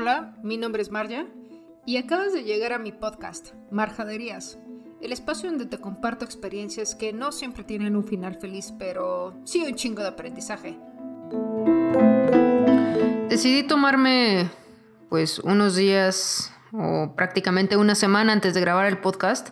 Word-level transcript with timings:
Hola, 0.00 0.32
mi 0.44 0.58
nombre 0.58 0.80
es 0.80 0.92
Marja 0.92 1.26
y 1.84 1.96
acabas 1.96 2.32
de 2.32 2.44
llegar 2.44 2.72
a 2.72 2.78
mi 2.78 2.92
podcast, 2.92 3.48
Marjaderías, 3.72 4.56
el 5.00 5.10
espacio 5.10 5.50
donde 5.50 5.66
te 5.66 5.78
comparto 5.78 6.24
experiencias 6.24 6.94
que 6.94 7.12
no 7.12 7.32
siempre 7.32 7.64
tienen 7.64 7.96
un 7.96 8.04
final 8.04 8.36
feliz, 8.36 8.72
pero 8.78 9.34
sí 9.42 9.64
un 9.66 9.74
chingo 9.74 10.02
de 10.02 10.08
aprendizaje. 10.10 10.78
Decidí 13.28 13.64
tomarme 13.64 14.48
pues 15.08 15.40
unos 15.40 15.74
días 15.74 16.52
o 16.72 17.14
prácticamente 17.16 17.76
una 17.76 17.96
semana 17.96 18.32
antes 18.32 18.54
de 18.54 18.60
grabar 18.60 18.86
el 18.86 18.98
podcast. 18.98 19.48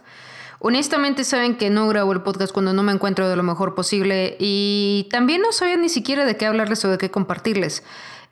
Honestamente 0.60 1.24
saben 1.24 1.56
que 1.56 1.70
no 1.70 1.88
grabo 1.88 2.12
el 2.12 2.22
podcast 2.22 2.52
cuando 2.52 2.72
no 2.72 2.84
me 2.84 2.92
encuentro 2.92 3.28
de 3.28 3.34
lo 3.34 3.42
mejor 3.42 3.74
posible 3.74 4.36
y 4.38 5.08
también 5.10 5.42
no 5.42 5.50
sabía 5.50 5.76
ni 5.76 5.88
siquiera 5.88 6.24
de 6.24 6.36
qué 6.36 6.46
hablarles 6.46 6.84
o 6.84 6.88
de 6.88 6.98
qué 6.98 7.10
compartirles. 7.10 7.82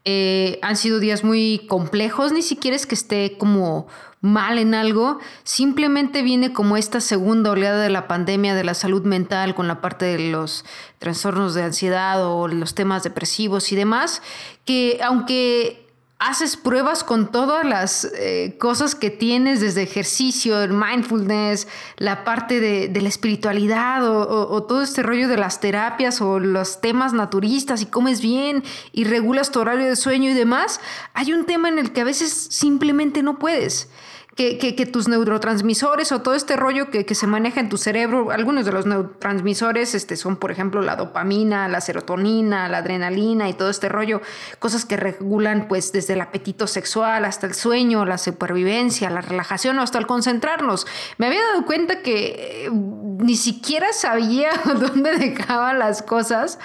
Eh, 0.06 0.58
han 0.60 0.76
sido 0.76 1.00
días 1.00 1.24
muy 1.24 1.64
complejos, 1.66 2.32
ni 2.32 2.42
siquiera 2.42 2.76
es 2.76 2.86
que 2.86 2.94
esté 2.94 3.38
como 3.38 3.86
mal 4.20 4.58
en 4.58 4.74
algo, 4.74 5.18
simplemente 5.44 6.22
viene 6.22 6.52
como 6.52 6.76
esta 6.76 7.00
segunda 7.00 7.50
oleada 7.50 7.82
de 7.82 7.90
la 7.90 8.08
pandemia 8.08 8.54
de 8.54 8.64
la 8.64 8.74
salud 8.74 9.02
mental 9.02 9.54
con 9.54 9.68
la 9.68 9.80
parte 9.80 10.06
de 10.06 10.30
los 10.30 10.64
trastornos 10.98 11.54
de 11.54 11.62
ansiedad 11.62 12.26
o 12.26 12.48
los 12.48 12.74
temas 12.74 13.02
depresivos 13.02 13.70
y 13.70 13.76
demás, 13.76 14.22
que 14.64 15.00
aunque 15.02 15.83
haces 16.24 16.56
pruebas 16.56 17.04
con 17.04 17.30
todas 17.30 17.66
las 17.66 18.10
eh, 18.16 18.56
cosas 18.58 18.94
que 18.94 19.10
tienes, 19.10 19.60
desde 19.60 19.82
ejercicio, 19.82 20.62
el 20.62 20.72
mindfulness, 20.72 21.68
la 21.98 22.24
parte 22.24 22.60
de, 22.60 23.00
la 23.00 23.08
espiritualidad 23.08 24.08
o, 24.08 24.62
todo 24.62 24.82
este 24.82 25.02
rollo 25.02 25.28
de 25.28 25.36
las 25.36 25.60
terapias 25.60 26.22
o 26.22 26.38
los 26.38 26.80
temas 26.80 27.12
naturistas 27.12 27.82
y 27.82 27.86
comes 27.86 28.22
bien 28.22 28.64
y 28.92 29.04
regulas 29.04 29.50
tu 29.50 29.60
horario 29.60 29.86
de 29.86 29.96
sueño 29.96 30.30
y 30.30 30.34
demás, 30.34 30.80
hay 31.12 31.32
un 31.32 31.44
tema 31.44 31.68
en 31.68 31.78
el 31.78 31.92
que 31.92 32.00
a 32.00 32.04
veces 32.04 32.32
simplemente 32.32 33.22
no 33.22 33.38
puedes 33.38 33.88
que, 34.34 34.88
tus 34.92 35.08
neurotransmisores 35.08 36.10
o 36.12 36.22
todo 36.22 36.34
este 36.34 36.56
rollo 36.56 36.90
que, 36.90 37.14
se 37.14 37.26
maneja 37.26 37.60
en 37.60 37.68
tu 37.68 37.76
cerebro, 37.76 38.30
algunos 38.30 38.64
de 38.64 38.72
los 38.72 38.86
neurotransmisores 38.86 39.94
este, 39.94 40.16
son, 40.16 40.36
por 40.36 40.50
ejemplo, 40.50 40.82
la 40.82 40.96
dopamina, 40.96 41.68
la 41.68 41.80
serotonina, 41.80 42.68
la 42.68 42.78
adrenalina 42.78 43.48
y 43.48 43.54
todo 43.54 43.70
este 43.70 43.88
rollo, 43.88 44.20
cosas 44.58 44.84
que 44.84 44.96
regulan 44.96 45.68
pues 45.68 45.92
desde 45.92 46.14
el 46.14 46.20
apetito 46.20 46.66
sexual 46.66 47.24
hasta 47.24 47.46
el 47.46 47.54
sueño, 47.54 48.04
la 48.04 48.18
supervivencia, 48.18 49.10
la 49.10 49.20
relajación 49.20 49.78
o 49.78 49.82
hasta 49.82 49.98
el 49.98 50.06
concentrarnos. 50.06 50.86
Me 51.18 51.26
había 51.26 51.42
dado 51.42 51.64
cuenta 51.64 52.02
que 52.02 52.66
eh, 52.66 52.70
ni 52.72 53.36
siquiera 53.36 53.92
sabía 53.92 54.50
dónde 54.64 55.16
dejaba 55.16 55.74
las 55.74 56.02
cosas 56.02 56.58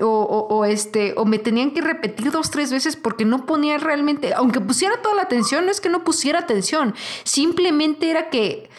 o, 0.00 0.64
este, 0.64 1.14
o 1.16 1.24
me 1.24 1.38
tenían 1.38 1.70
que 1.70 1.80
repetir 1.80 2.32
dos, 2.32 2.50
tres 2.50 2.72
veces 2.72 2.96
porque 2.96 3.24
no 3.24 3.46
ponía 3.46 3.78
realmente, 3.78 4.34
aunque 4.34 4.60
pusiera 4.60 5.00
toda 5.02 5.14
la 5.14 5.22
atención, 5.22 5.64
no 5.64 5.70
es 5.70 5.80
que 5.80 5.88
no 5.88 6.02
pusiera 6.02 6.40
atención, 6.40 6.94
simplemente 7.22 8.10
era 8.10 8.28
que, 8.28 8.70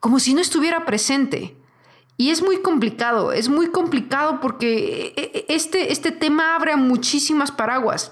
como 0.00 0.20
si 0.20 0.34
no 0.34 0.40
estuviera 0.40 0.84
presente. 0.84 1.56
Y 2.18 2.30
es 2.30 2.42
muy 2.42 2.58
complicado, 2.58 3.32
es 3.32 3.48
muy 3.48 3.68
complicado 3.68 4.40
porque 4.40 5.12
e, 5.16 5.22
e, 5.38 5.54
este, 5.54 5.92
este 5.92 6.12
tema 6.12 6.54
abre 6.54 6.72
a 6.72 6.76
muchísimas 6.76 7.50
paraguas. 7.50 8.10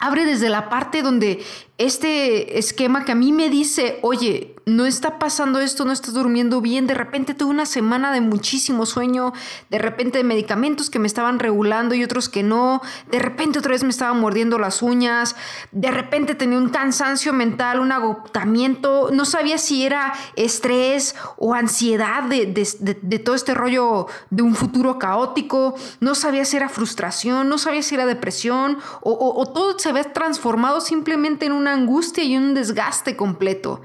Abre 0.00 0.24
desde 0.24 0.48
la 0.48 0.68
parte 0.68 1.02
donde 1.02 1.44
este 1.78 2.58
esquema 2.58 3.04
que 3.04 3.12
a 3.12 3.14
mí 3.14 3.32
me 3.32 3.50
dice, 3.50 3.98
oye, 4.02 4.56
no 4.76 4.86
está 4.86 5.18
pasando 5.18 5.60
esto, 5.60 5.84
no 5.84 5.92
estás 5.92 6.14
durmiendo 6.14 6.60
bien, 6.60 6.86
de 6.86 6.94
repente 6.94 7.34
tuve 7.34 7.50
una 7.50 7.66
semana 7.66 8.12
de 8.12 8.20
muchísimo 8.20 8.86
sueño, 8.86 9.32
de 9.68 9.78
repente 9.78 10.18
de 10.18 10.24
medicamentos 10.24 10.90
que 10.90 10.98
me 10.98 11.06
estaban 11.06 11.38
regulando 11.38 11.94
y 11.94 12.04
otros 12.04 12.28
que 12.28 12.42
no, 12.42 12.80
de 13.10 13.18
repente 13.18 13.58
otra 13.58 13.72
vez 13.72 13.82
me 13.82 13.90
estaban 13.90 14.20
mordiendo 14.20 14.58
las 14.58 14.82
uñas, 14.82 15.36
de 15.72 15.90
repente 15.90 16.34
tenía 16.34 16.58
un 16.58 16.68
cansancio 16.68 17.32
mental, 17.32 17.80
un 17.80 17.92
agotamiento, 17.92 19.10
no 19.12 19.24
sabía 19.24 19.58
si 19.58 19.84
era 19.84 20.12
estrés 20.36 21.14
o 21.36 21.54
ansiedad 21.54 22.22
de, 22.22 23.20
todo 23.24 23.34
este 23.34 23.54
rollo 23.54 24.06
de 24.30 24.42
un 24.42 24.54
futuro 24.54 24.98
caótico, 24.98 25.74
no 26.00 26.14
sabía 26.14 26.44
si 26.44 26.56
era 26.56 26.68
frustración, 26.68 27.48
no 27.48 27.58
sabía 27.58 27.82
si 27.82 27.94
era 27.94 28.06
depresión 28.06 28.78
o, 29.02 29.34
o 29.36 29.52
todo 29.52 29.78
se 29.78 29.88
había 29.88 30.04
transformado 30.12 30.80
simplemente 30.80 31.46
en 31.46 31.52
una 31.52 31.72
angustia 31.72 32.24
y 32.24 32.36
un 32.36 32.54
desgaste 32.54 33.16
completo. 33.16 33.80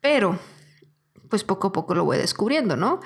Pero, 0.00 0.38
pues 1.28 1.44
poco 1.44 1.68
a 1.68 1.72
poco 1.72 1.94
lo 1.94 2.04
voy 2.04 2.18
descubriendo, 2.18 2.76
¿no? 2.76 3.00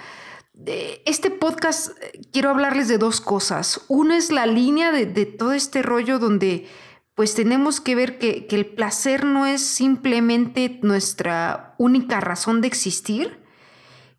Este 0.67 1.31
podcast 1.31 1.91
eh, 2.01 2.21
quiero 2.33 2.51
hablarles 2.51 2.87
de 2.87 2.99
dos 2.99 3.21
cosas. 3.21 3.81
Una 3.89 4.17
es 4.17 4.31
la 4.31 4.47
línea 4.47 4.93
de, 4.93 5.27
todo 5.27 5.53
este 5.53 5.83
rollo 5.83 6.19
donde 6.19 6.69
pues 7.17 7.35
tenemos 7.35 7.81
que 7.81 7.95
ver 7.95 8.19
que, 8.19 8.47
el 8.51 8.67
placer 8.67 9.25
no 9.25 9.47
es 9.47 9.65
simplemente 9.65 10.79
nuestra 10.83 11.75
única 11.79 12.21
razón 12.21 12.61
de 12.61 12.69
existir, 12.69 13.41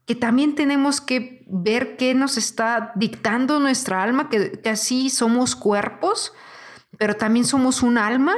que 0.06 0.16
también 0.16 0.56
tenemos 0.56 1.02
que 1.02 1.46
ver 1.48 1.98
qué 1.98 2.14
nos 2.14 2.38
está 2.38 2.92
dictando 2.96 3.60
nuestra 3.60 4.04
alma, 4.04 4.30
que 4.30 4.62
así 4.70 5.10
somos 5.10 5.56
cuerpos, 5.56 6.34
pero 6.98 7.16
también 7.16 7.46
somos 7.46 7.82
un 7.82 7.98
alma 7.98 8.36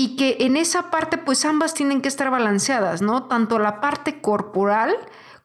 y 0.00 0.14
que 0.14 0.36
en 0.38 0.56
esa 0.56 0.92
parte 0.92 1.18
pues 1.18 1.44
ambas 1.44 1.74
tienen 1.74 2.00
que 2.00 2.06
estar 2.06 2.30
balanceadas, 2.30 3.02
¿no? 3.02 3.24
Tanto 3.24 3.58
la 3.58 3.80
parte 3.80 4.20
corporal 4.20 4.94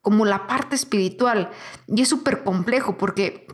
como 0.04 0.26
la 0.26 0.46
parte 0.46 0.76
espiritual. 0.76 1.50
Y 1.88 2.04
es 2.04 2.10
súper 2.10 2.44
complejo 2.44 2.96
porque 2.96 3.48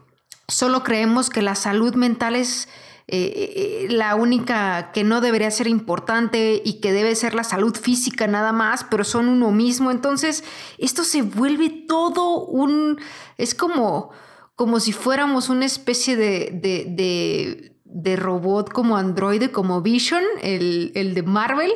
solo 0.50 0.84
creemos 0.84 1.30
que 1.30 1.42
la 1.42 1.56
salud 1.56 1.96
mental 1.96 2.36
es 2.36 2.68
eh, 3.08 3.88
eh, 3.88 3.88
la 3.90 4.16
única 4.16 4.92
que 4.92 5.06
no 5.06 5.22
debería 5.22 5.52
ser 5.52 5.68
importante 5.68 6.62
y 6.66 6.82
que 6.82 6.92
debe 6.92 7.16
ser 7.16 7.34
la 7.34 7.46
salud 7.46 7.78
física 7.78 8.28
nada 8.28 8.52
más, 8.52 8.84
pero 8.84 9.06
son 9.06 9.30
uno 9.30 9.52
mismo. 9.52 9.92
Entonces, 9.92 10.44
esto 10.80 11.06
se 11.06 11.22
vuelve 11.22 11.86
todo 11.88 12.46
un... 12.46 13.00
es 13.38 13.56
como, 13.56 14.10
como 14.54 14.82
si 14.82 14.92
fuéramos 14.92 15.48
una 15.48 15.66
especie 15.66 16.18
de 16.18 16.52
de 16.52 17.79
robot 18.16 18.72
como 18.72 18.98
androide, 18.98 19.52
como 19.52 19.82
Vision, 19.82 20.24
el, 20.42 21.14
de 21.14 21.24
Marvel, 21.24 21.72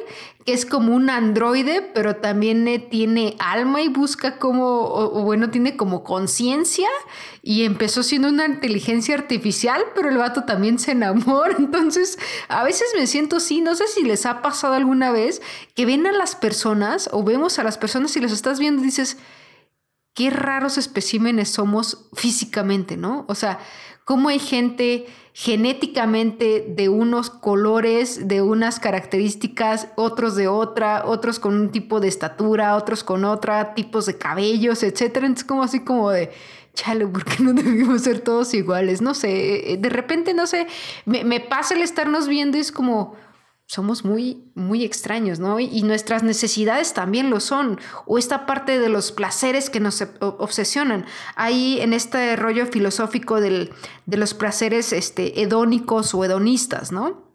que 0.46 0.54
es 0.54 0.66
como 0.66 0.94
un 0.94 1.10
androide, 1.10 1.82
pero 1.94 2.18
también 2.18 2.68
eh, 2.68 2.80
tiene 2.80 3.36
alma 3.40 3.82
y 3.82 3.88
busca 3.88 4.38
como, 4.38 4.82
o, 4.82 5.24
bueno, 5.24 5.50
tiene 5.50 5.76
como 5.76 6.04
conciencia 6.04 6.88
y 7.42 7.64
empezó 7.64 8.04
siendo 8.04 8.28
una 8.28 8.46
inteligencia 8.46 9.16
artificial, 9.16 9.82
pero 9.96 10.10
el 10.10 10.18
vato 10.18 10.44
también 10.44 10.80
se 10.80 10.92
enamora. 10.92 11.56
Entonces, 11.58 12.20
a 12.48 12.64
veces 12.64 12.90
me 12.96 13.08
siento 13.08 13.38
así, 13.38 13.62
no 13.62 13.76
sé 13.76 13.88
si 13.88 14.04
les 14.04 14.26
ha 14.26 14.42
pasado 14.42 14.74
alguna 14.74 15.12
vez 15.12 15.42
que 15.74 15.86
ven 15.86 16.06
a 16.06 16.12
las 16.12 16.36
personas 16.36 17.10
o 17.12 17.24
vemos 17.24 17.58
a 17.58 17.64
las 17.64 17.78
personas 17.78 18.16
y 18.16 18.22
las 18.22 18.32
estás 18.32 18.60
viendo 18.60 18.82
y 18.82 18.86
dices, 18.86 19.18
qué 20.14 20.30
raros 20.30 20.78
especímenes 20.78 21.50
somos 21.50 22.06
físicamente, 22.14 22.98
¿no? 22.98 23.26
O 23.28 23.36
sea, 23.36 23.60
cómo 24.06 24.30
hay 24.30 24.40
gente 24.40 25.08
genéticamente 25.34 26.66
de 26.70 26.90
unos 26.90 27.30
colores, 27.30 28.28
de 28.28 28.42
unas 28.42 28.80
características, 28.80 29.88
otros 29.96 30.36
de 30.36 30.48
otra, 30.48 31.06
otros 31.06 31.40
con 31.40 31.56
un 31.56 31.72
tipo 31.72 32.00
de 32.00 32.08
estatura, 32.08 32.76
otros 32.76 33.04
con 33.04 33.26
otra, 33.26 33.74
tipos 33.74 34.06
de 34.06 34.18
cabellos, 34.18 34.84
etcétera. 34.84 35.26
Entonces, 35.26 35.48
como 35.48 35.64
así 35.64 35.80
como 35.80 36.12
de, 36.12 36.32
chale, 36.76 37.08
¿por 37.08 37.26
qué 37.26 37.42
no 37.42 37.54
debimos 37.54 38.04
ser 38.04 38.20
todos 38.20 38.54
iguales? 38.54 39.02
No 39.02 39.16
sé, 39.16 39.78
de 39.80 39.90
repente, 39.90 40.36
no 40.36 40.46
sé, 40.46 40.68
me, 41.06 41.24
me 41.24 41.40
pasa 41.40 41.74
el 41.74 41.82
estarnos 41.82 42.28
viendo 42.28 42.58
y 42.58 42.62
es 42.62 42.72
como, 42.72 43.16
somos 43.66 44.06
muy, 44.06 44.52
muy 44.56 44.84
extraños, 44.84 45.40
¿no? 45.40 45.60
Y 45.60 45.84
nuestras 45.84 46.22
necesidades 46.22 46.94
también 46.94 47.30
lo 47.30 47.40
son, 47.40 47.80
o 48.06 48.18
esta 48.18 48.46
parte 48.46 48.80
de 48.80 48.90
los 48.90 49.12
placeres 49.12 49.70
que 49.70 49.80
nos 49.80 50.04
obsesionan. 50.20 51.06
Ahí 51.36 51.80
en 51.80 51.94
este 51.94 52.36
rollo 52.36 52.66
filosófico 52.68 53.40
de 53.42 53.70
los 54.06 54.34
placeres 54.34 54.94
este, 54.94 55.42
hedónicos 55.42 56.14
o 56.14 56.24
hedonistas, 56.24 56.92
¿no? 56.92 57.32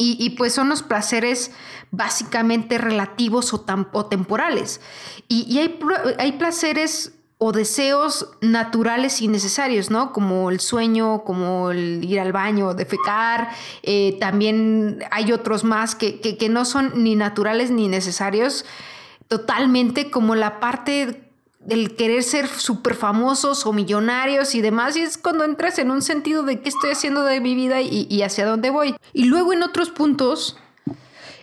Y, 0.00 0.30
pues 0.30 0.52
son 0.52 0.68
los 0.68 0.84
placeres 0.84 1.50
básicamente 1.90 2.78
relativos 2.78 3.52
o, 3.52 4.06
temporales. 4.06 4.80
Y, 5.26 5.42
y 5.52 5.58
hay, 5.58 5.80
hay 6.18 6.32
placeres 6.32 7.17
o 7.38 7.52
deseos 7.52 8.28
naturales 8.40 9.22
y 9.22 9.28
necesarios, 9.28 9.90
¿no? 9.90 10.12
Como 10.12 10.50
el 10.50 10.58
sueño, 10.58 11.22
como 11.22 11.70
el 11.70 12.04
ir 12.04 12.18
al 12.18 12.32
baño, 12.32 12.74
defecar. 12.74 13.50
Eh, 13.84 14.16
también 14.18 15.04
hay 15.12 15.30
otros 15.30 15.62
más 15.62 15.94
que, 15.94 16.20
que, 16.20 16.48
no 16.48 16.64
son 16.64 17.04
ni 17.04 17.14
naturales 17.14 17.70
ni 17.70 17.86
necesarios, 17.86 18.64
totalmente 19.28 20.10
como 20.10 20.34
la 20.34 20.58
parte 20.58 21.30
del 21.60 21.94
querer 21.94 22.24
ser 22.24 22.48
súper 22.48 22.96
famosos 22.96 23.66
o 23.66 23.72
millonarios 23.72 24.56
y 24.56 24.60
demás, 24.60 24.96
y 24.96 25.02
es 25.02 25.16
cuando 25.16 25.44
entras 25.44 25.78
en 25.78 25.92
un 25.92 26.02
sentido 26.02 26.42
de 26.42 26.60
qué 26.60 26.70
estoy 26.70 26.90
haciendo 26.90 27.22
de 27.22 27.40
mi 27.40 27.54
vida 27.54 27.80
y, 27.80 28.22
hacia 28.22 28.46
dónde 28.46 28.70
voy. 28.70 28.96
Y 29.12 29.24
luego 29.26 29.52
en 29.52 29.62
otros 29.62 29.90
puntos 29.90 30.56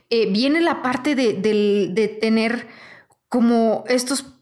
eh, 0.09 0.29
viene 0.29 0.59
la 0.59 0.81
parte 0.81 1.15
de, 1.15 1.33
de 1.33 2.07
tener 2.19 2.67
como 3.29 3.85
estos 3.87 4.34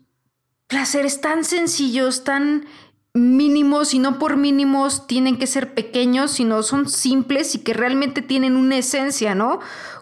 placeres 0.73 1.21
tan 1.21 1.43
sencillos, 1.43 2.23
tan 2.23 2.65
mínimos 3.13 3.93
y 3.93 3.99
no 3.99 4.17
por 4.17 4.37
mínimos 4.37 5.05
tienen 5.05 5.37
que 5.37 5.45
ser 5.45 5.75
pequeños, 5.75 6.31
sino 6.31 6.63
son 6.63 6.89
simples 6.89 7.53
y 7.53 7.59
que 7.59 7.75
realmente 7.75 8.23
tienen 8.23 8.57
una 8.57 8.77
esencia, 8.77 9.35
¿no? 9.35 9.59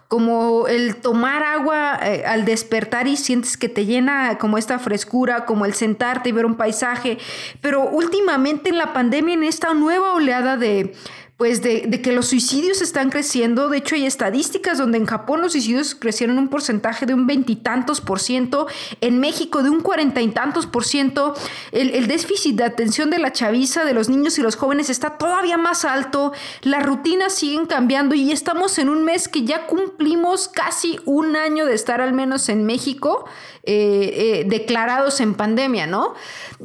Como 0.08 0.66
el 0.68 0.96
tomar 0.96 1.42
agua 1.42 1.98
eh, 2.02 2.24
al 2.24 2.46
despertar 2.46 3.06
y 3.06 3.18
sientes 3.18 3.58
que 3.58 3.68
te 3.68 3.84
llena 3.84 4.38
como 4.38 4.56
esta 4.56 4.78
frescura, 4.78 5.44
como 5.44 5.66
el 5.66 5.74
sentarte 5.74 6.30
y 6.30 6.32
ver 6.32 6.46
un 6.46 6.54
paisaje. 6.54 7.18
Pero 7.60 7.86
últimamente 7.90 8.70
en 8.70 8.78
la 8.78 8.94
pandemia, 8.94 9.34
en 9.34 9.42
esta 9.42 9.74
nueva 9.74 10.14
oleada 10.14 10.56
de, 10.56 10.94
pues 11.42 11.60
de, 11.60 11.90
que 12.00 12.12
los 12.12 12.28
suicidios 12.28 12.82
están 12.82 13.10
creciendo. 13.10 13.68
De 13.68 13.78
hecho, 13.78 13.96
hay 13.96 14.06
estadísticas 14.06 14.78
donde 14.78 14.96
en 14.96 15.06
Japón 15.06 15.40
los 15.40 15.50
suicidios 15.50 15.96
crecieron 15.96 16.38
un 16.38 16.46
porcentaje 16.46 17.04
de 17.04 17.14
un 17.14 17.26
veintitantos 17.26 18.00
por 18.00 18.20
ciento, 18.20 18.68
en 19.00 19.18
México 19.18 19.64
de 19.64 19.70
un 19.70 19.80
cuarenta 19.80 20.20
y 20.20 20.28
tantos 20.28 20.66
por 20.66 20.84
ciento. 20.84 21.34
El, 21.72 22.06
déficit 22.06 22.54
de 22.54 22.62
atención 22.62 23.10
de 23.10 23.18
la 23.18 23.32
chaviza, 23.32 23.84
de 23.84 23.92
los 23.92 24.08
niños 24.08 24.38
y 24.38 24.42
los 24.42 24.54
jóvenes 24.54 24.88
está 24.88 25.18
todavía 25.18 25.56
más 25.56 25.84
alto. 25.84 26.32
Las 26.60 26.86
rutinas 26.86 27.34
siguen 27.34 27.66
cambiando 27.66 28.14
y 28.14 28.30
estamos 28.30 28.78
en 28.78 28.88
un 28.88 29.02
mes 29.02 29.26
que 29.26 29.42
ya 29.42 29.66
cumplimos 29.66 30.46
casi 30.46 31.00
un 31.06 31.34
año 31.34 31.66
de 31.66 31.74
estar 31.74 32.00
al 32.00 32.12
menos 32.12 32.48
en 32.50 32.62
México 32.62 33.24
eh, 33.64 34.44
eh, 34.44 34.44
declarados 34.48 35.20
en 35.20 35.34
pandemia, 35.34 35.88
¿no? 35.88 36.14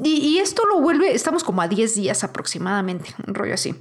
Y, 0.04 0.18
y 0.18 0.38
esto 0.38 0.66
lo 0.68 0.82
vuelve, 0.82 1.16
estamos 1.16 1.44
como 1.44 1.64
a 1.64 1.68
10 1.68 1.96
días 1.96 2.24
aproximadamente, 2.24 3.16
un 3.26 3.34
rollo 3.34 3.56
así. 3.56 3.74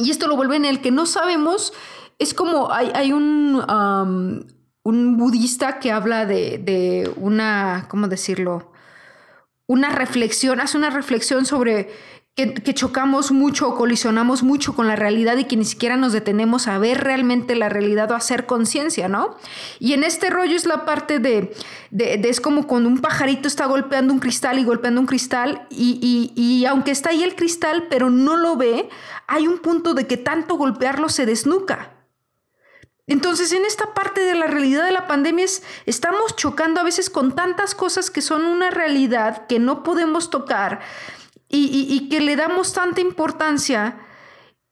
Y 0.00 0.10
esto 0.10 0.26
lo 0.26 0.36
vuelve 0.36 0.56
en 0.56 0.64
el 0.64 0.80
que 0.80 0.90
no 0.90 1.04
sabemos, 1.04 1.72
es 2.18 2.32
como 2.32 2.72
hay, 2.72 3.12
un, 3.12 3.62
un 4.82 5.16
budista 5.16 5.78
que 5.78 5.92
habla 5.92 6.24
de, 6.26 7.12
una, 7.16 7.86
¿cómo 7.88 8.08
decirlo? 8.08 8.72
Una 9.66 9.90
reflexión, 9.90 10.60
hace 10.60 10.78
una 10.78 10.90
reflexión 10.90 11.44
sobre 11.44 11.90
que, 12.34 12.74
chocamos 12.74 13.32
mucho 13.32 13.68
o 13.68 13.74
colisionamos 13.76 14.42
mucho 14.42 14.74
con 14.74 14.88
la 14.88 14.96
realidad 14.96 15.36
y 15.36 15.44
que 15.44 15.56
ni 15.56 15.64
siquiera 15.64 15.96
nos 15.96 16.12
detenemos 16.12 16.68
a 16.68 16.78
ver 16.78 17.02
realmente 17.02 17.54
la 17.54 17.68
realidad 17.68 18.10
o 18.10 18.14
a 18.14 18.18
hacer 18.18 18.46
conciencia, 18.46 19.08
¿no? 19.08 19.36
Y 19.78 19.92
en 19.92 20.04
este 20.04 20.30
rollo 20.30 20.56
es 20.56 20.64
la 20.64 20.84
parte 20.84 21.18
de, 21.18 21.54
de, 21.90 22.20
es 22.24 22.40
como 22.40 22.66
cuando 22.66 22.88
un 22.88 23.00
pajarito 23.00 23.46
está 23.48 23.66
golpeando 23.66 24.14
un 24.14 24.20
cristal 24.20 24.58
y 24.58 24.64
golpeando 24.64 25.00
un 25.00 25.06
cristal 25.06 25.66
y, 25.70 26.32
y, 26.34 26.40
y 26.40 26.64
aunque 26.66 26.92
está 26.92 27.10
ahí 27.10 27.22
el 27.22 27.34
cristal 27.34 27.88
pero 27.90 28.10
no 28.10 28.36
lo 28.36 28.56
ve, 28.56 28.88
hay 29.26 29.46
un 29.46 29.58
punto 29.58 29.94
de 29.94 30.06
que 30.06 30.16
tanto 30.16 30.56
golpearlo 30.56 31.08
se 31.08 31.26
desnuca. 31.26 31.92
Entonces, 33.06 33.52
en 33.52 33.64
esta 33.64 33.92
parte 33.92 34.20
de 34.20 34.36
la 34.36 34.46
realidad 34.46 34.84
de 34.84 34.92
la 34.92 35.08
pandemia 35.08 35.44
estamos 35.84 36.36
chocando 36.36 36.80
a 36.80 36.84
veces 36.84 37.10
con 37.10 37.34
tantas 37.34 37.74
cosas 37.74 38.08
que 38.08 38.22
son 38.22 38.44
una 38.44 38.70
realidad 38.70 39.48
que 39.48 39.58
no 39.58 39.82
podemos 39.82 40.30
tocar 40.30 40.78
y, 41.50 42.08
que 42.08 42.20
le 42.20 42.36
damos 42.36 42.72
tanta 42.72 43.00
importancia. 43.00 43.98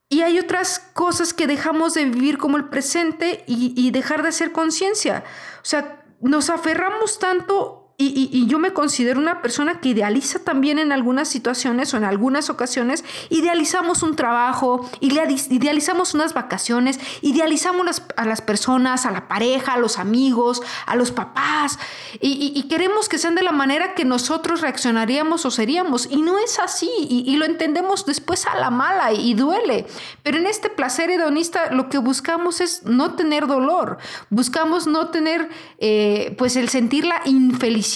Y 0.08 0.22
hay 0.22 0.38
otras 0.38 0.78
cosas 0.78 1.34
que 1.34 1.46
dejamos 1.46 1.94
de 1.94 2.04
vivir 2.06 2.38
como 2.38 2.56
el 2.56 2.68
presente 2.68 3.44
y, 3.46 3.74
y 3.76 3.90
dejar 3.90 4.22
de 4.22 4.28
hacer 4.28 4.52
conciencia. 4.52 5.24
O 5.60 5.64
sea, 5.64 6.02
nos 6.20 6.48
aferramos 6.48 7.18
tanto 7.18 7.77
y, 8.00 8.46
yo 8.46 8.60
me 8.60 8.72
considero 8.72 9.18
una 9.18 9.42
persona 9.42 9.80
que 9.80 9.88
idealiza 9.88 10.38
también 10.38 10.78
en 10.78 10.92
algunas 10.92 11.28
situaciones 11.28 11.92
o 11.92 11.96
en 11.96 12.04
algunas 12.04 12.48
ocasiones, 12.48 13.04
idealizamos 13.28 14.04
un 14.04 14.14
trabajo, 14.14 14.88
idealizamos 15.00 16.14
unas 16.14 16.32
vacaciones, 16.32 17.00
idealizamos 17.22 18.02
a 18.16 18.24
las 18.24 18.40
personas, 18.40 19.04
a 19.04 19.10
la 19.10 19.26
pareja, 19.26 19.72
a 19.72 19.78
los 19.78 19.98
amigos, 19.98 20.62
a 20.86 20.94
los 20.94 21.10
papás, 21.10 21.80
y, 22.20 22.62
queremos 22.68 23.08
que 23.08 23.18
sean 23.18 23.34
de 23.34 23.42
la 23.42 23.50
manera 23.50 23.94
que 23.94 24.04
nosotros 24.04 24.60
reaccionaríamos 24.60 25.44
o 25.44 25.50
seríamos, 25.50 26.06
y 26.08 26.22
no 26.22 26.38
es 26.38 26.60
así, 26.60 26.90
y, 27.00 27.34
lo 27.34 27.46
entendemos 27.46 28.06
después 28.06 28.46
a 28.46 28.54
la 28.60 28.70
mala 28.70 29.12
y 29.12 29.34
duele, 29.34 29.86
pero 30.22 30.38
en 30.38 30.46
este 30.46 30.70
placer 30.70 31.10
hedonista 31.10 31.72
lo 31.72 31.88
que 31.88 31.98
buscamos 31.98 32.60
es 32.60 32.84
no 32.84 33.16
tener 33.16 33.48
dolor, 33.48 33.98
buscamos 34.30 34.86
no 34.86 35.08
tener 35.08 35.48
eh, 35.78 36.36
pues 36.38 36.54
el 36.54 36.68
sentir 36.68 37.04
la 37.04 37.22
infelicidad, 37.24 37.87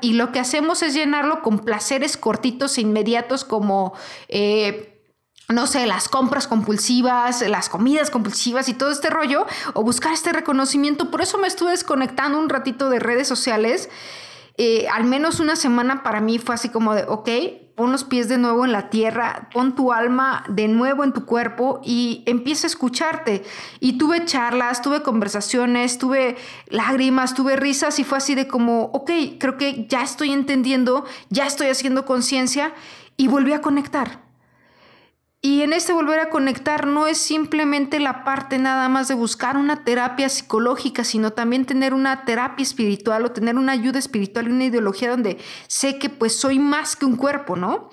y 0.00 0.12
lo 0.12 0.32
que 0.32 0.40
hacemos 0.40 0.82
es 0.82 0.94
llenarlo 0.94 1.42
con 1.42 1.60
placeres 1.60 2.16
cortitos 2.16 2.78
e 2.78 2.82
inmediatos 2.82 3.44
como... 3.44 3.94
Eh, 4.28 4.96
no 5.48 5.66
sé, 5.66 5.84
las 5.88 6.08
compras 6.08 6.46
compulsivas, 6.46 7.42
las 7.42 7.68
comidas 7.68 8.10
compulsivas 8.10 8.68
y 8.68 8.74
todo 8.74 8.92
este 8.92 9.10
rollo, 9.10 9.46
o 9.74 9.82
buscar 9.82 10.12
este 10.12 10.32
reconocimiento. 10.32 11.10
Por 11.10 11.22
eso 11.22 11.38
me 11.38 11.48
estuve 11.48 11.72
desconectando 11.72 12.38
un 12.38 12.48
ratito 12.48 12.88
de 12.88 13.00
redes 13.00 13.26
sociales. 13.26 13.90
Eh, 14.58 14.86
al 14.92 15.04
menos 15.04 15.40
una 15.40 15.56
semana 15.56 16.04
para 16.04 16.20
mí 16.20 16.38
fue 16.38 16.54
así 16.54 16.68
como 16.68 16.94
de, 16.94 17.04
ok, 17.08 17.28
pon 17.74 17.92
los 17.92 18.04
pies 18.04 18.28
de 18.28 18.38
nuevo 18.38 18.64
en 18.64 18.72
la 18.72 18.90
tierra, 18.90 19.48
pon 19.52 19.74
tu 19.74 19.92
alma 19.92 20.44
de 20.48 20.68
nuevo 20.68 21.04
en 21.04 21.12
tu 21.12 21.24
cuerpo 21.24 21.80
y 21.84 22.22
empieza 22.26 22.66
a 22.66 22.70
escucharte. 22.70 23.42
Y 23.80 23.98
tuve 23.98 24.24
charlas, 24.24 24.82
tuve 24.82 25.02
conversaciones, 25.02 25.98
tuve 25.98 26.36
lágrimas, 26.68 27.34
tuve 27.34 27.56
risas 27.56 27.98
y 27.98 28.04
fue 28.04 28.18
así 28.18 28.34
de 28.34 28.48
como, 28.48 28.84
ok, 28.92 29.10
creo 29.38 29.56
que 29.56 29.86
ya 29.88 30.02
estoy 30.02 30.32
entendiendo, 30.32 31.04
ya 31.28 31.46
estoy 31.46 31.68
haciendo 31.68 32.04
conciencia 32.04 32.72
y 33.16 33.28
volví 33.28 33.52
a 33.52 33.60
conectar. 33.60 34.29
Y 35.42 35.62
en 35.62 35.72
este 35.72 35.94
volver 35.94 36.18
a 36.20 36.28
conectar 36.28 36.86
no 36.86 37.06
es 37.06 37.16
simplemente 37.16 37.98
la 37.98 38.24
parte 38.24 38.58
nada 38.58 38.90
más 38.90 39.08
de 39.08 39.14
buscar 39.14 39.56
una 39.56 39.84
terapia 39.84 40.28
psicológica, 40.28 41.02
sino 41.02 41.32
también 41.32 41.64
tener 41.64 41.94
una 41.94 42.26
terapia 42.26 42.62
espiritual 42.62 43.24
o 43.24 43.32
tener 43.32 43.56
una 43.56 43.72
ayuda 43.72 43.98
espiritual 43.98 44.48
y 44.48 44.50
una 44.50 44.64
ideología 44.64 45.08
donde 45.08 45.38
sé 45.66 45.98
que 45.98 46.10
pues 46.10 46.36
soy 46.38 46.58
más 46.58 46.94
que 46.94 47.06
un 47.06 47.16
cuerpo, 47.16 47.56
¿no? 47.56 47.88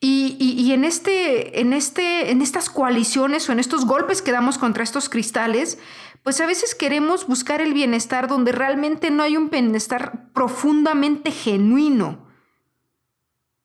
Y, 0.00 0.72
en, 0.72 0.84
este, 0.84 1.60
en, 1.60 1.72
este, 1.72 2.30
en 2.30 2.40
estas 2.40 2.70
coaliciones 2.70 3.48
o 3.48 3.52
en 3.52 3.58
estos 3.58 3.84
golpes 3.84 4.22
que 4.22 4.30
damos 4.30 4.56
contra 4.56 4.84
estos 4.84 5.08
cristales, 5.08 5.78
pues 6.22 6.40
a 6.40 6.46
veces 6.46 6.76
queremos 6.76 7.26
buscar 7.26 7.60
el 7.60 7.74
bienestar 7.74 8.28
donde 8.28 8.52
realmente 8.52 9.10
no 9.10 9.24
hay 9.24 9.36
un 9.36 9.50
bienestar 9.50 10.30
profundamente 10.32 11.32
genuino. 11.32 12.28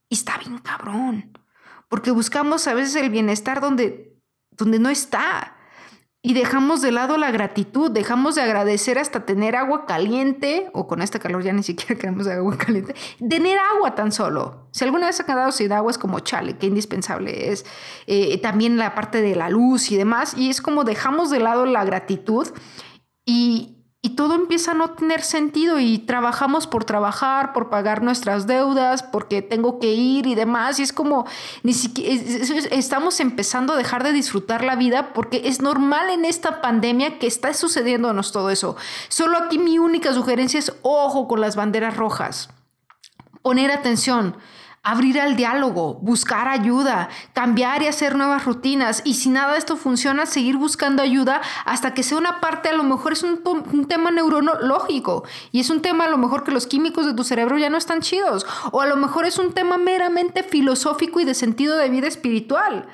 Y 0.09 0.15
está 0.15 0.39
bien 0.39 0.57
cabrón 0.57 1.42
porque 1.93 2.09
buscamos 2.09 2.67
a 2.67 2.73
veces 2.73 2.95
el 2.95 3.11
bienestar 3.11 3.61
donde, 3.61 4.19
donde 4.57 4.79
no 4.79 4.89
está. 4.89 5.57
Y 6.23 6.33
dejamos 6.33 6.81
de 6.81 6.91
lado 6.91 7.17
la 7.17 7.29
gratitud, 7.29 7.91
dejamos 7.91 8.33
de 8.33 8.41
agradecer 8.41 8.97
hasta 8.97 9.27
tener 9.27 9.55
agua 9.55 9.85
caliente, 9.85 10.71
o 10.73 10.87
con 10.87 11.03
este 11.03 11.19
calor 11.19 11.43
ya 11.43 11.53
ni 11.53 11.61
siquiera 11.61 11.93
queremos 12.01 12.25
agua 12.25 12.57
caliente, 12.57 12.95
tener 13.29 13.59
agua 13.75 13.93
tan 13.93 14.11
solo. 14.11 14.69
Si 14.71 14.83
alguna 14.83 15.05
vez 15.05 15.19
ha 15.19 15.25
quedado 15.27 15.51
sin 15.51 15.71
agua 15.71 15.91
es 15.91 15.99
como 15.99 16.19
chale, 16.21 16.57
qué 16.57 16.65
indispensable 16.65 17.51
es. 17.51 17.63
Eh, 18.07 18.39
también 18.39 18.77
la 18.77 18.95
parte 18.95 19.21
de 19.21 19.35
la 19.35 19.51
luz 19.51 19.91
y 19.91 19.95
demás, 19.95 20.33
y 20.35 20.49
es 20.49 20.63
como 20.63 20.85
dejamos 20.85 21.29
de 21.29 21.41
lado 21.41 21.67
la 21.67 21.85
gratitud 21.85 22.47
y, 23.23 23.72
y 24.05 24.17
todo 24.17 24.35
empieza 24.35 24.71
a 24.71 24.73
no 24.73 24.89
tener 24.91 25.23
sentido 25.23 25.79
y 25.79 25.97
trabajamos 25.97 26.67
por 26.67 26.83
trabajar, 26.83 27.53
por 27.53 27.69
pagar 27.69 28.03
nuestras 28.03 28.47
deudas, 28.47 29.01
porque 29.01 29.41
tengo 29.41 29.79
que 29.79 29.93
ir 29.93 30.27
y 30.27 30.35
demás. 30.35 30.77
Y 30.77 30.83
es 30.83 30.91
como, 30.91 31.25
ni 31.63 31.71
siquiera, 31.71 32.13
estamos 32.71 33.21
empezando 33.21 33.71
a 33.71 33.77
dejar 33.77 34.03
de 34.03 34.11
disfrutar 34.11 34.61
la 34.61 34.75
vida 34.75 35.13
porque 35.13 35.43
es 35.45 35.61
normal 35.61 36.09
en 36.09 36.25
esta 36.25 36.59
pandemia 36.61 37.17
que 37.17 37.27
está 37.27 37.53
sucediéndonos 37.53 38.33
todo 38.33 38.49
eso. 38.49 38.75
Solo 39.07 39.37
aquí 39.37 39.57
mi 39.57 39.79
única 39.79 40.13
sugerencia 40.13 40.59
es 40.59 40.73
ojo 40.81 41.29
con 41.29 41.39
las 41.39 41.55
banderas 41.55 41.95
rojas. 41.95 42.49
Poner 43.41 43.71
atención 43.71 44.35
abrir 44.83 45.19
al 45.19 45.37
diálogo, 45.37 45.95
buscar 46.01 46.49
ayuda, 46.49 47.07
cambiar 47.31 47.81
y 47.81 47.87
hacer 47.87 48.15
nuevas 48.15 48.45
rutinas. 48.45 49.01
Y 49.05 49.13
si 49.13 49.29
nada 49.29 49.53
de 49.53 49.59
esto 49.59 49.77
funciona, 49.77 50.25
seguir 50.25 50.57
buscando 50.57 51.01
ayuda 51.01 51.41
hasta 51.65 51.93
que 51.93 52.03
sea 52.03 52.17
una 52.17 52.41
parte, 52.41 52.67
a 52.67 52.73
lo 52.73 52.83
mejor 52.83 53.13
es 53.13 53.23
un, 53.23 53.41
tema 53.87 54.11
neurológico 54.11 55.23
y 55.51 55.61
es 55.61 55.69
un 55.69 55.81
tema 55.81 56.05
a 56.05 56.09
lo 56.09 56.17
mejor 56.17 56.43
que 56.43 56.51
los 56.51 56.67
químicos 56.67 57.05
de 57.05 57.13
tu 57.13 57.23
cerebro 57.23 57.57
ya 57.57 57.69
no 57.69 57.77
están 57.77 58.01
chidos. 58.01 58.45
O 58.71 58.81
a 58.81 58.85
lo 58.85 58.97
mejor 58.97 59.25
es 59.25 59.39
un 59.39 59.53
tema 59.53 59.77
meramente 59.77 60.43
filosófico 60.43 61.21
y 61.21 61.25
de 61.25 61.33
sentido 61.33 61.77
de 61.77 61.89
vida 61.89 62.07
espiritual. 62.07 62.85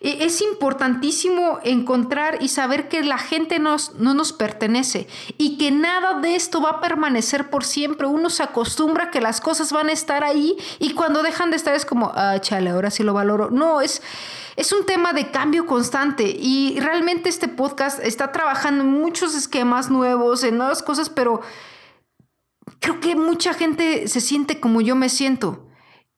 E, 0.00 0.24
es 0.24 0.40
importantísimo 0.40 1.58
encontrar 1.62 2.38
y 2.40 2.48
saber 2.48 2.88
que 2.88 3.02
la 3.02 3.18
gente 3.18 3.58
nos, 3.58 3.94
no 3.96 4.14
nos 4.14 4.32
pertenece 4.32 5.06
y 5.36 5.58
que 5.58 5.70
nada 5.70 6.20
de 6.20 6.34
esto 6.34 6.62
va 6.62 6.70
a 6.70 6.80
permanecer 6.80 7.50
por 7.50 7.64
siempre. 7.64 8.06
Uno 8.06 8.30
se 8.30 8.42
acostumbra 8.42 9.10
que 9.10 9.20
las 9.20 9.40
cosas 9.40 9.72
van 9.72 9.88
a 9.88 9.92
estar 9.92 10.24
ahí 10.24 10.56
y 10.78 10.94
cuando 10.94 11.22
dejan 11.22 11.50
de 11.50 11.56
estar 11.56 11.74
es 11.74 11.84
como, 11.84 12.12
ah, 12.14 12.38
chale, 12.40 12.70
ahora 12.70 12.90
sí 12.90 13.02
lo 13.02 13.12
valoro. 13.12 13.50
No, 13.50 13.80
es, 13.82 14.00
es 14.56 14.72
un 14.72 14.86
tema 14.86 15.12
de 15.12 15.30
cambio 15.30 15.66
constante 15.66 16.24
y 16.24 16.78
realmente 16.80 17.28
este 17.28 17.48
podcast 17.48 18.00
está 18.02 18.32
trabajando 18.32 18.82
en 18.84 18.90
muchos 18.90 19.34
esquemas 19.34 19.90
nuevos, 19.90 20.44
en 20.44 20.56
nuevas 20.56 20.82
cosas, 20.82 21.10
pero 21.10 21.42
creo 22.78 23.00
que 23.00 23.16
mucha 23.16 23.52
gente 23.52 24.08
se 24.08 24.20
siente 24.22 24.60
como 24.60 24.80
yo 24.80 24.96
me 24.96 25.10
siento. 25.10 25.69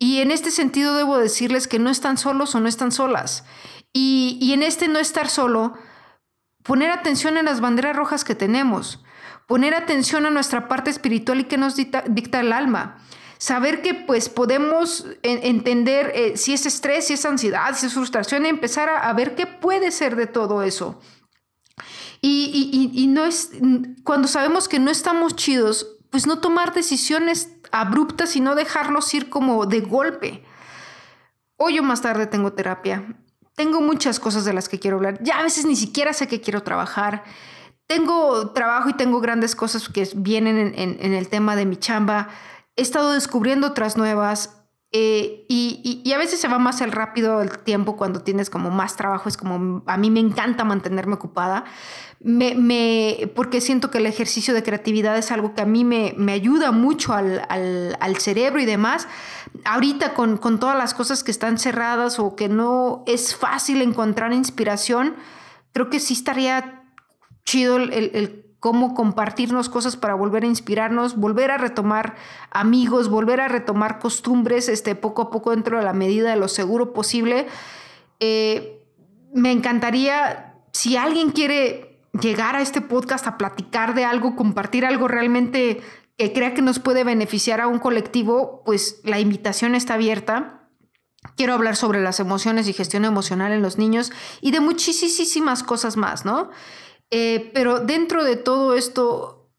Y 0.03 0.21
en 0.21 0.33
este 0.33 0.51
sentido 0.51 0.97
debo 0.97 1.17
decirles 1.17 1.69
que 1.69 1.79
no 1.79 1.89
están 1.89 2.19
solos 2.19 2.57
o 2.57 2.61
no 2.61 2.67
están 2.69 2.91
solas. 2.91 3.45
Y, 3.93 4.51
en 4.53 4.65
este 4.65 4.89
no 4.89 4.99
estar 4.99 5.29
solo, 5.29 5.75
poner 6.65 6.91
atención 6.91 7.37
en 7.37 7.45
las 7.45 7.61
banderas 7.61 7.95
rojas 7.95 8.25
que 8.25 8.35
tenemos, 8.35 9.05
poner 9.47 9.77
atención 9.77 10.27
a 10.27 10.31
nuestra 10.31 10.67
parte 10.67 10.91
espiritual 10.91 11.39
y 11.39 11.45
que 11.45 11.57
nos 11.57 11.77
dicta, 11.77 12.41
el 12.41 12.53
alma. 12.53 12.99
saber 13.39 13.81
que 13.81 13.95
pues 13.95 14.29
podemos 14.29 15.07
entender 15.23 16.11
eh, 16.17 16.37
si 16.37 16.53
es 16.53 16.67
estrés, 16.67 17.07
si 17.07 17.13
es 17.13 17.25
ansiedad, 17.25 17.73
si 17.77 17.87
es 17.87 17.95
frustración, 17.95 18.45
y 18.45 18.49
empezar 18.49 18.89
a, 18.89 19.13
ver 19.13 19.37
qué 19.37 19.47
puede 19.47 19.93
ser 19.93 20.17
de 20.17 20.27
todo 20.27 20.65
eso. 20.65 21.01
Y, 22.21 23.07
no 23.07 23.25
es, 23.25 23.53
cuando 24.03 24.27
sabemos 24.27 24.67
que 24.67 24.81
no 24.81 24.91
estamos 24.91 25.37
chidos, 25.37 25.97
pues 26.11 26.27
no 26.27 26.41
tomar 26.41 26.75
decisiones 26.75 27.62
abruptas 27.73 28.37
y 28.37 28.41
no 28.41 28.55
dejarlos 28.55 29.13
ir 29.15 29.29
como 29.29 29.67
de 29.67 29.81
golpe. 29.81 30.45
Hoy 31.57 31.79
o 31.79 31.83
más 31.83 32.03
tarde 32.03 32.27
tengo 32.27 32.53
terapia. 32.53 33.05
Tengo 33.55 33.81
muchas 33.81 34.21
cosas 34.21 34.45
de 34.45 34.53
las 34.53 34.69
que 34.69 34.79
quiero 34.79 34.99
hablar. 34.99 35.23
Ya 35.23 35.39
a 35.39 35.43
veces 35.43 35.67
ni 35.67 35.77
siquiera 35.77 36.13
sé 36.13 36.29
qué 36.29 36.41
quiero 36.41 36.63
trabajar. 36.63 37.25
Tengo 37.87 38.51
trabajo 38.53 38.89
y 38.89 38.95
tengo 38.95 39.21
grandes 39.21 39.57
cosas 39.57 39.89
que 39.89 40.09
vienen 40.15 40.73
en 40.77 41.13
el 41.13 41.29
tema 41.29 41.57
de 41.57 41.67
mi 41.67 41.77
chamba 41.77 42.29
he 42.77 42.83
estado 42.83 43.13
descubriendo 43.13 43.69
otras 43.69 43.97
nuevas 43.97 44.62
eh, 44.95 45.47
y, 45.49 46.13
a 46.13 46.19
veces 46.19 46.39
se 46.39 46.49
va 46.49 46.59
más 46.59 46.83
el 46.83 46.93
rápido 46.93 47.41
el 47.41 47.59
tiempo 47.61 47.97
cuando 47.97 48.21
tienes 48.21 48.51
como 48.51 48.71
más 48.71 48.95
trabajo. 48.97 49.29
Es 49.29 49.39
como, 49.39 49.83
a 49.87 49.97
mí 49.97 50.11
me 50.11 50.21
encanta 50.21 50.65
mantenerme 50.65 51.15
ocupada, 51.15 51.65
me, 52.21 53.33
porque 53.35 53.63
siento 53.63 53.91
que 53.91 53.99
el 53.99 54.07
ejercicio 54.07 54.53
de 54.53 54.63
creatividad 54.63 55.17
es 55.17 55.33
algo 55.33 55.55
que 55.55 55.63
a 55.63 55.67
mí 55.67 55.85
me, 55.85 56.15
me 56.19 56.33
ayuda 56.33 56.71
mucho 56.71 57.15
al, 57.15 57.47
al, 57.49 58.17
cerebro 58.19 58.61
y 58.61 58.67
demás. 58.67 59.09
Ahorita 59.65 60.13
con, 60.13 60.37
con, 60.37 60.61
todas 60.61 60.77
las 60.77 60.93
cosas 60.93 61.25
que 61.25 61.31
están 61.31 61.59
cerradas 61.59 62.19
o 62.19 62.37
que 62.37 62.51
no 62.51 63.03
es 63.07 63.35
fácil 63.35 63.81
encontrar 63.81 64.35
inspiración, 64.35 65.17
creo 65.73 65.89
que 65.89 66.01
sí 66.01 66.13
estaría 66.13 66.85
chido 67.45 67.77
el, 67.77 67.93
el 67.93 68.52
cómo 68.63 68.95
compartirnos 68.95 69.69
cosas 69.69 69.97
para 69.97 70.15
volver 70.15 70.45
a 70.45 70.47
inspirarnos, 70.47 71.17
volver 71.17 71.51
a 71.51 71.59
retomar 71.59 72.15
amigos, 72.53 73.09
volver 73.09 73.41
a 73.41 73.49
retomar 73.49 73.99
costumbres, 73.99 74.69
este, 74.69 74.95
poco 74.95 75.23
a 75.23 75.31
poco 75.31 75.51
dentro 75.51 75.79
de 75.79 75.83
la 75.83 75.93
medida 75.93 76.31
de 76.31 76.37
lo 76.37 76.47
seguro 76.47 76.93
posible. 76.93 77.49
Eh, 78.21 78.81
me 79.35 79.51
encantaría, 79.51 80.55
si 80.71 80.97
alguien 80.97 81.33
quiere 81.33 81.99
llegar 82.21 82.55
a 82.55 82.63
este 82.63 82.81
podcast 82.81 83.27
a 83.27 83.37
platicar 83.37 83.97
de 83.97 84.05
algo, 84.05 84.37
compartir 84.37 84.87
algo 84.87 85.09
realmente 85.09 85.83
que 86.17 86.33
crea 86.33 86.55
que 86.55 86.63
nos 86.63 86.79
puede 86.79 87.03
beneficiar 87.03 87.61
a 87.61 87.67
un 87.67 87.81
colectivo, 87.81 88.63
pues 88.65 89.01
la 89.03 89.19
invitación 89.19 89.75
está 89.75 89.95
abierta. 89.95 90.69
Quiero 91.37 91.55
hablar 91.55 91.75
sobre 91.75 92.01
las 92.01 92.21
emociones 92.21 92.69
y 92.69 92.73
gestión 92.75 93.05
emocional 93.05 93.51
en 93.51 93.61
los 93.61 93.77
niños 93.77 94.13
y 94.41 94.53
de 94.53 94.61
muchísimas 94.61 95.65
cosas 95.65 95.97
más, 95.97 96.25
¿no? 96.25 96.51
Eh, 97.15 97.51
pero 97.53 97.81
dentro 97.81 98.25
de 98.25 98.37
todo 98.37 98.75
esto, 98.75 99.51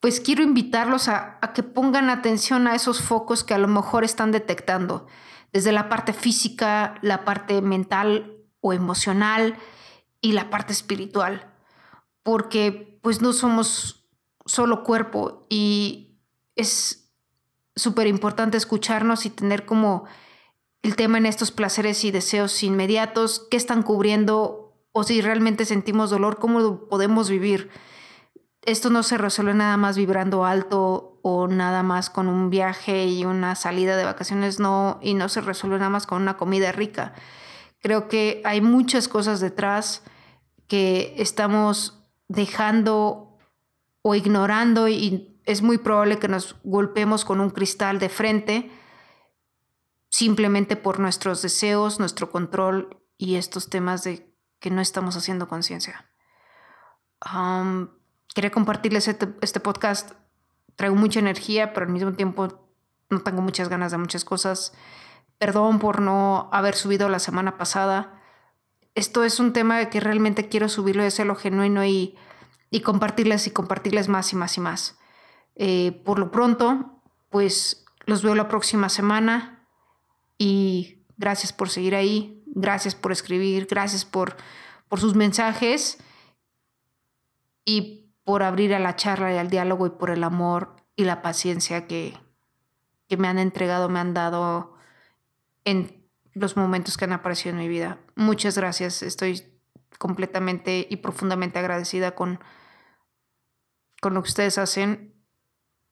pues 0.00 0.20
quiero 0.20 0.42
invitarlos 0.42 1.06
a, 1.06 1.38
que 1.54 1.62
pongan 1.62 2.10
atención 2.10 2.66
a 2.66 2.74
esos 2.74 3.00
focos 3.00 3.44
que 3.44 3.54
a 3.54 3.58
lo 3.58 3.68
mejor 3.68 4.02
están 4.02 4.32
detectando, 4.32 5.06
desde 5.52 5.70
la 5.70 5.88
parte 5.88 6.12
física, 6.12 6.96
la 7.02 7.24
parte 7.24 7.62
mental 7.62 8.42
o 8.60 8.72
emocional 8.72 9.56
y 10.20 10.32
la 10.32 10.50
parte 10.50 10.72
espiritual, 10.72 11.54
porque 12.24 12.98
pues 13.00 13.22
no 13.22 13.32
somos 13.32 14.08
solo 14.44 14.82
cuerpo 14.82 15.46
y 15.48 16.18
es 16.56 17.12
súper 17.76 18.08
importante 18.08 18.56
escucharnos 18.56 19.24
y 19.24 19.30
tener 19.30 19.66
como 19.66 20.06
el 20.82 20.96
tema 20.96 21.18
en 21.18 21.26
estos 21.26 21.52
placeres 21.52 22.04
y 22.04 22.10
deseos 22.10 22.60
inmediatos, 22.64 23.46
qué 23.52 23.56
están 23.56 23.84
cubriendo 23.84 24.65
o 24.98 25.04
si 25.04 25.20
realmente 25.20 25.66
sentimos 25.66 26.08
dolor, 26.08 26.38
cómo 26.38 26.88
podemos 26.88 27.28
vivir. 27.28 27.68
Esto 28.62 28.88
no 28.88 29.02
se 29.02 29.18
resuelve 29.18 29.52
nada 29.52 29.76
más 29.76 29.98
vibrando 29.98 30.46
alto 30.46 31.18
o 31.20 31.48
nada 31.48 31.82
más 31.82 32.08
con 32.08 32.28
un 32.28 32.48
viaje 32.48 33.04
y 33.04 33.26
una 33.26 33.56
salida 33.56 33.98
de 33.98 34.06
vacaciones, 34.06 34.58
no, 34.58 34.98
y 35.02 35.12
no 35.12 35.28
se 35.28 35.42
resuelve 35.42 35.76
nada 35.76 35.90
más 35.90 36.06
con 36.06 36.22
una 36.22 36.38
comida 36.38 36.72
rica. 36.72 37.12
Creo 37.82 38.08
que 38.08 38.40
hay 38.46 38.62
muchas 38.62 39.06
cosas 39.06 39.40
detrás 39.40 40.02
que 40.66 41.14
estamos 41.18 42.02
dejando 42.28 43.36
o 44.00 44.14
ignorando 44.14 44.88
y 44.88 45.38
es 45.44 45.60
muy 45.60 45.76
probable 45.76 46.18
que 46.18 46.28
nos 46.28 46.56
golpeemos 46.64 47.26
con 47.26 47.42
un 47.42 47.50
cristal 47.50 47.98
de 47.98 48.08
frente 48.08 48.70
simplemente 50.08 50.74
por 50.74 51.00
nuestros 51.00 51.42
deseos, 51.42 52.00
nuestro 52.00 52.30
control 52.30 52.96
y 53.18 53.34
estos 53.34 53.68
temas 53.68 54.02
de 54.02 54.34
que 54.60 54.70
no 54.70 54.80
estamos 54.80 55.16
haciendo 55.16 55.48
conciencia. 55.48 56.10
quería 58.34 58.50
compartirles 58.50 59.08
este, 59.08 59.28
este, 59.40 59.60
podcast. 59.60 60.12
Traigo 60.76 60.94
mucha 60.94 61.20
energía, 61.20 61.72
pero 61.72 61.86
al 61.86 61.92
mismo 61.92 62.12
tiempo 62.12 62.68
no 63.08 63.20
tengo 63.20 63.42
muchas 63.42 63.68
ganas 63.68 63.92
de 63.92 63.98
muchas 63.98 64.24
cosas. 64.24 64.72
Perdón 65.38 65.78
por 65.78 66.00
no 66.00 66.48
haber 66.52 66.74
subido 66.74 67.08
la 67.08 67.18
semana 67.18 67.56
pasada. 67.56 68.20
Esto 68.94 69.24
es 69.24 69.40
un 69.40 69.52
tema 69.52 69.90
que 69.90 70.00
realmente 70.00 70.48
quiero 70.48 70.68
subirlo 70.68 71.02
de 71.02 71.24
lo 71.24 71.36
genuino 71.36 71.84
y, 71.84 72.16
y 72.70 72.80
compartirles 72.80 73.46
y 73.46 73.50
compartirles 73.50 74.08
más 74.08 74.32
y 74.32 74.36
más 74.36 74.56
y 74.56 74.60
más. 74.60 74.98
Eh, 75.54 76.02
por 76.04 76.18
lo 76.18 76.30
pronto, 76.30 77.02
pues 77.30 77.84
los 78.04 78.22
veo 78.22 78.34
la 78.34 78.48
próxima 78.48 78.88
semana 78.88 79.66
y 80.38 81.04
gracias 81.16 81.52
por 81.52 81.68
seguir 81.70 81.94
ahí. 81.94 82.35
Gracias 82.58 82.94
por 82.94 83.12
escribir, 83.12 83.66
gracias 83.66 84.06
por, 84.06 84.34
sus 84.96 85.14
mensajes 85.14 85.98
y 87.66 88.14
por 88.24 88.42
abrir 88.42 88.74
a 88.74 88.78
la 88.78 88.96
charla 88.96 89.34
y 89.34 89.36
al 89.36 89.50
diálogo 89.50 89.86
y 89.86 89.90
por 89.90 90.08
el 90.08 90.24
amor 90.24 90.74
y 90.96 91.04
la 91.04 91.20
paciencia 91.20 91.86
que, 91.86 92.18
que 93.08 93.18
me 93.18 93.28
han 93.28 93.38
entregado, 93.38 93.90
me 93.90 93.98
han 93.98 94.14
dado 94.14 94.74
en 95.64 96.08
los 96.32 96.56
momentos 96.56 96.96
que 96.96 97.04
han 97.04 97.12
aparecido 97.12 97.54
en 97.54 97.60
mi 97.60 97.68
vida. 97.68 97.98
Muchas 98.14 98.56
gracias, 98.56 99.02
estoy 99.02 99.42
completamente 99.98 100.86
y 100.88 100.96
profundamente 100.96 101.58
agradecida 101.58 102.14
con, 102.14 102.40
con 104.00 104.14
lo 104.14 104.22
que 104.22 104.28
ustedes 104.28 104.56
hacen 104.56 105.14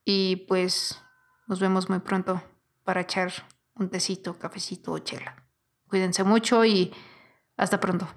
y 0.02 0.47
pues 0.49 0.99
nos 1.47 1.61
vemos 1.61 1.90
muy 1.90 1.99
pronto 1.99 2.42
para 2.85 3.02
echar 3.02 3.33
un 3.75 3.90
tecito, 3.90 4.38
cafecito 4.38 4.92
o 4.92 4.99
chela. 5.00 5.43
Cuídense 5.94 6.24
mucho 6.24 6.64
y 6.64 6.92
hasta 7.56 7.78
pronto. 7.78 8.08